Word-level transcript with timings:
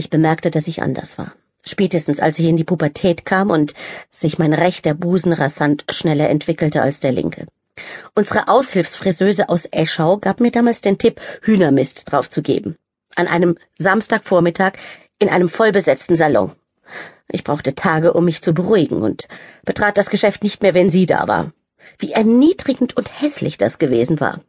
Ich 0.00 0.08
bemerkte, 0.08 0.50
dass 0.50 0.66
ich 0.66 0.80
anders 0.80 1.18
war. 1.18 1.34
Spätestens 1.62 2.20
als 2.20 2.38
ich 2.38 2.46
in 2.46 2.56
die 2.56 2.64
Pubertät 2.64 3.26
kam 3.26 3.50
und 3.50 3.74
sich 4.10 4.38
mein 4.38 4.54
rechter 4.54 4.94
Busen 4.94 5.34
rasant 5.34 5.84
schneller 5.90 6.30
entwickelte 6.30 6.80
als 6.80 7.00
der 7.00 7.12
linke. 7.12 7.44
Unsere 8.14 8.48
Aushilfsfriseuse 8.48 9.50
aus 9.50 9.68
Eschau 9.70 10.16
gab 10.16 10.40
mir 10.40 10.50
damals 10.50 10.80
den 10.80 10.96
Tipp, 10.96 11.20
Hühnermist 11.42 12.10
draufzugeben. 12.10 12.78
An 13.14 13.26
einem 13.26 13.58
Samstagvormittag 13.78 14.72
in 15.18 15.28
einem 15.28 15.50
vollbesetzten 15.50 16.16
Salon. 16.16 16.52
Ich 17.28 17.44
brauchte 17.44 17.74
Tage, 17.74 18.14
um 18.14 18.24
mich 18.24 18.40
zu 18.40 18.54
beruhigen 18.54 19.02
und 19.02 19.28
betrat 19.66 19.98
das 19.98 20.08
Geschäft 20.08 20.42
nicht 20.42 20.62
mehr, 20.62 20.72
wenn 20.72 20.88
sie 20.88 21.04
da 21.04 21.28
war. 21.28 21.52
Wie 21.98 22.12
erniedrigend 22.12 22.96
und 22.96 23.20
hässlich 23.20 23.58
das 23.58 23.78
gewesen 23.78 24.18
war. 24.18 24.40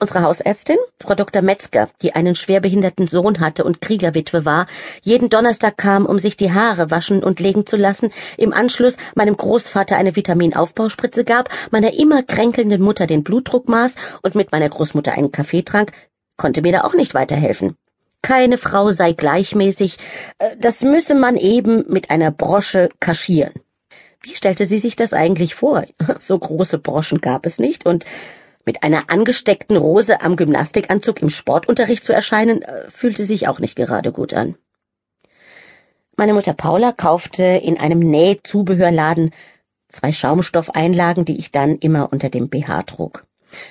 Unsere 0.00 0.22
Hausärztin, 0.22 0.76
Frau 1.00 1.16
Dr. 1.16 1.42
Metzger, 1.42 1.88
die 2.02 2.14
einen 2.14 2.36
schwerbehinderten 2.36 3.08
Sohn 3.08 3.40
hatte 3.40 3.64
und 3.64 3.80
Kriegerwitwe 3.80 4.44
war, 4.44 4.68
jeden 5.02 5.28
Donnerstag 5.28 5.76
kam, 5.76 6.06
um 6.06 6.20
sich 6.20 6.36
die 6.36 6.52
Haare 6.52 6.92
waschen 6.92 7.24
und 7.24 7.40
legen 7.40 7.66
zu 7.66 7.76
lassen, 7.76 8.12
im 8.36 8.52
Anschluss 8.52 8.96
meinem 9.16 9.36
Großvater 9.36 9.96
eine 9.96 10.14
Vitaminaufbauspritze 10.14 11.24
gab, 11.24 11.48
meiner 11.72 11.94
immer 11.94 12.22
kränkelnden 12.22 12.80
Mutter 12.80 13.08
den 13.08 13.24
Blutdruck 13.24 13.68
maß 13.68 13.96
und 14.22 14.36
mit 14.36 14.52
meiner 14.52 14.68
Großmutter 14.68 15.14
einen 15.14 15.32
Kaffee 15.32 15.62
trank, 15.62 15.90
konnte 16.36 16.62
mir 16.62 16.70
da 16.70 16.84
auch 16.84 16.94
nicht 16.94 17.14
weiterhelfen. 17.14 17.74
Keine 18.22 18.56
Frau 18.56 18.92
sei 18.92 19.14
gleichmäßig, 19.14 19.98
äh, 20.38 20.56
das 20.60 20.82
müsse 20.82 21.16
man 21.16 21.36
eben 21.36 21.84
mit 21.88 22.10
einer 22.10 22.30
Brosche 22.30 22.88
kaschieren. 23.00 23.54
Wie 24.22 24.36
stellte 24.36 24.66
sie 24.66 24.78
sich 24.78 24.94
das 24.94 25.12
eigentlich 25.12 25.56
vor? 25.56 25.84
So 26.20 26.38
große 26.38 26.78
Broschen 26.78 27.20
gab 27.20 27.46
es 27.46 27.58
nicht, 27.58 27.84
und 27.84 28.04
mit 28.68 28.82
einer 28.82 29.08
angesteckten 29.08 29.78
Rose 29.78 30.20
am 30.20 30.36
Gymnastikanzug 30.36 31.22
im 31.22 31.30
Sportunterricht 31.30 32.04
zu 32.04 32.12
erscheinen, 32.12 32.60
äh, 32.60 32.90
fühlte 32.90 33.24
sich 33.24 33.48
auch 33.48 33.60
nicht 33.60 33.76
gerade 33.76 34.12
gut 34.12 34.34
an. 34.34 34.56
Meine 36.18 36.34
Mutter 36.34 36.52
Paula 36.52 36.92
kaufte 36.92 37.42
in 37.42 37.80
einem 37.80 38.00
Nähzubehörladen 38.00 39.30
zwei 39.88 40.12
Schaumstoffeinlagen, 40.12 41.24
die 41.24 41.38
ich 41.38 41.50
dann 41.50 41.78
immer 41.78 42.12
unter 42.12 42.28
dem 42.28 42.50
BH 42.50 42.82
trug. 42.82 43.24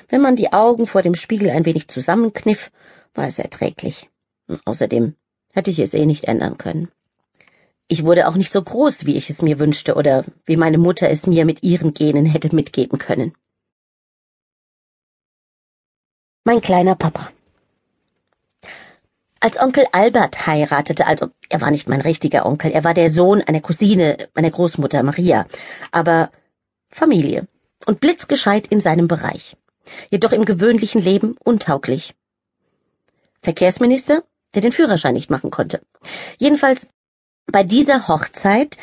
Wenn 0.09 0.21
man 0.21 0.35
die 0.35 0.51
Augen 0.51 0.87
vor 0.87 1.03
dem 1.03 1.13
Spiegel 1.13 1.51
ein 1.51 1.65
wenig 1.65 1.87
zusammenkniff, 1.89 2.71
war 3.13 3.27
es 3.27 3.37
erträglich. 3.37 4.09
Außerdem 4.65 5.13
hätte 5.53 5.69
ich 5.69 5.77
es 5.77 5.93
eh 5.93 6.07
nicht 6.07 6.23
ändern 6.23 6.57
können. 6.57 6.87
Ich 7.87 8.03
wurde 8.03 8.27
auch 8.27 8.35
nicht 8.35 8.51
so 8.51 8.63
groß, 8.63 9.05
wie 9.05 9.15
ich 9.15 9.29
es 9.29 9.43
mir 9.43 9.59
wünschte 9.59 9.93
oder 9.93 10.25
wie 10.47 10.57
meine 10.57 10.79
Mutter 10.79 11.07
es 11.07 11.27
mir 11.27 11.45
mit 11.45 11.61
ihren 11.61 11.93
Genen 11.93 12.25
hätte 12.25 12.55
mitgeben 12.55 12.97
können. 12.97 13.33
Mein 16.47 16.61
kleiner 16.61 16.95
Papa. 16.95 17.29
Als 19.41 19.59
Onkel 19.59 19.85
Albert 19.91 20.47
heiratete, 20.47 21.05
also 21.05 21.27
er 21.49 21.59
war 21.59 21.71
nicht 21.71 21.89
mein 21.89 21.99
richtiger 21.99 22.45
Onkel, 22.45 22.71
er 22.71 22.85
war 22.85 22.93
der 22.93 23.09
Sohn 23.09 23.41
einer 23.41 23.59
Cousine 23.59 24.29
meiner 24.33 24.49
Großmutter 24.49 25.03
Maria, 25.03 25.45
aber 25.91 26.31
Familie 26.89 27.49
und 27.85 27.99
blitzgescheit 27.99 28.65
in 28.67 28.79
seinem 28.79 29.09
Bereich, 29.09 29.57
jedoch 30.09 30.31
im 30.31 30.45
gewöhnlichen 30.45 31.01
Leben 31.01 31.35
untauglich. 31.43 32.15
Verkehrsminister, 33.41 34.23
der 34.53 34.61
den 34.61 34.71
Führerschein 34.71 35.15
nicht 35.15 35.29
machen 35.29 35.51
konnte. 35.51 35.81
Jedenfalls 36.37 36.87
bei 37.47 37.63
dieser 37.63 38.07
Hochzeit 38.07 38.77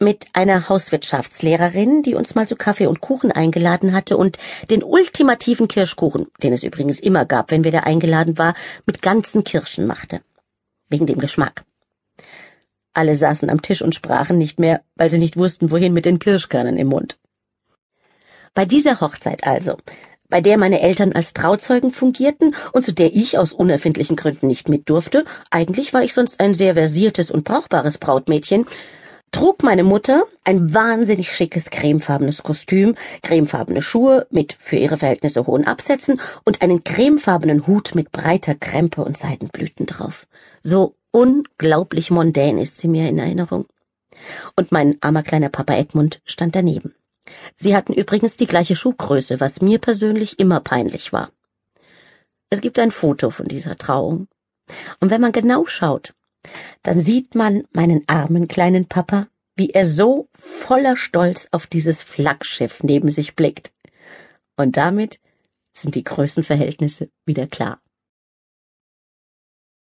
mit 0.00 0.26
einer 0.32 0.68
Hauswirtschaftslehrerin, 0.68 2.02
die 2.02 2.14
uns 2.14 2.34
mal 2.34 2.46
zu 2.46 2.56
Kaffee 2.56 2.86
und 2.86 3.00
Kuchen 3.00 3.32
eingeladen 3.32 3.92
hatte 3.92 4.16
und 4.16 4.38
den 4.70 4.82
ultimativen 4.82 5.66
Kirschkuchen, 5.66 6.26
den 6.42 6.52
es 6.52 6.62
übrigens 6.62 7.00
immer 7.00 7.24
gab, 7.24 7.50
wenn 7.50 7.64
wir 7.64 7.72
da 7.72 7.80
eingeladen 7.80 8.38
war, 8.38 8.54
mit 8.86 9.02
ganzen 9.02 9.42
Kirschen 9.42 9.86
machte. 9.86 10.20
Wegen 10.88 11.06
dem 11.06 11.18
Geschmack. 11.18 11.64
Alle 12.94 13.14
saßen 13.14 13.50
am 13.50 13.60
Tisch 13.60 13.82
und 13.82 13.94
sprachen 13.94 14.38
nicht 14.38 14.58
mehr, 14.58 14.82
weil 14.94 15.10
sie 15.10 15.18
nicht 15.18 15.36
wussten, 15.36 15.70
wohin 15.70 15.92
mit 15.92 16.04
den 16.04 16.18
Kirschkernen 16.18 16.76
im 16.76 16.88
Mund. 16.88 17.18
Bei 18.54 18.64
dieser 18.64 19.00
Hochzeit 19.00 19.46
also, 19.46 19.76
bei 20.28 20.40
der 20.40 20.58
meine 20.58 20.80
Eltern 20.80 21.12
als 21.12 21.32
Trauzeugen 21.32 21.90
fungierten 21.90 22.54
und 22.72 22.84
zu 22.84 22.92
der 22.92 23.14
ich 23.14 23.38
aus 23.38 23.52
unerfindlichen 23.52 24.16
Gründen 24.16 24.46
nicht 24.46 24.68
mit 24.68 24.88
durfte, 24.88 25.24
eigentlich 25.50 25.92
war 25.92 26.02
ich 26.02 26.14
sonst 26.14 26.40
ein 26.40 26.54
sehr 26.54 26.74
versiertes 26.74 27.30
und 27.30 27.44
brauchbares 27.44 27.98
Brautmädchen, 27.98 28.66
trug 29.30 29.62
meine 29.62 29.84
Mutter 29.84 30.24
ein 30.44 30.72
wahnsinnig 30.72 31.34
schickes 31.34 31.70
cremefarbenes 31.70 32.42
Kostüm, 32.42 32.94
cremefarbene 33.22 33.82
Schuhe 33.82 34.26
mit 34.30 34.56
für 34.58 34.76
ihre 34.76 34.96
Verhältnisse 34.96 35.46
hohen 35.46 35.66
Absätzen 35.66 36.20
und 36.44 36.62
einen 36.62 36.84
cremefarbenen 36.84 37.66
Hut 37.66 37.94
mit 37.94 38.12
breiter 38.12 38.54
Krempe 38.54 39.04
und 39.04 39.16
Seidenblüten 39.16 39.86
drauf. 39.86 40.26
So 40.62 40.94
unglaublich 41.10 42.10
mondän 42.10 42.58
ist 42.58 42.78
sie 42.78 42.88
mir 42.88 43.08
in 43.08 43.18
Erinnerung. 43.18 43.66
Und 44.56 44.72
mein 44.72 44.96
armer 45.00 45.22
kleiner 45.22 45.48
Papa 45.48 45.74
Edmund 45.74 46.20
stand 46.24 46.56
daneben. 46.56 46.94
Sie 47.56 47.76
hatten 47.76 47.92
übrigens 47.92 48.36
die 48.36 48.46
gleiche 48.46 48.76
Schuhgröße, 48.76 49.40
was 49.40 49.60
mir 49.60 49.78
persönlich 49.78 50.38
immer 50.38 50.60
peinlich 50.60 51.12
war. 51.12 51.30
Es 52.50 52.60
gibt 52.60 52.78
ein 52.78 52.90
Foto 52.90 53.30
von 53.30 53.46
dieser 53.46 53.76
Trauung. 53.76 54.28
Und 55.00 55.10
wenn 55.10 55.20
man 55.20 55.32
genau 55.32 55.66
schaut, 55.66 56.14
dann 56.82 57.00
sieht 57.00 57.34
man 57.34 57.64
meinen 57.72 58.02
armen 58.06 58.48
kleinen 58.48 58.86
Papa, 58.86 59.28
wie 59.56 59.70
er 59.70 59.86
so 59.86 60.28
voller 60.32 60.96
Stolz 60.96 61.48
auf 61.50 61.66
dieses 61.66 62.02
Flaggschiff 62.02 62.82
neben 62.82 63.10
sich 63.10 63.34
blickt. 63.34 63.72
Und 64.56 64.76
damit 64.76 65.18
sind 65.72 65.94
die 65.94 66.04
Größenverhältnisse 66.04 67.10
wieder 67.24 67.46
klar. 67.46 67.80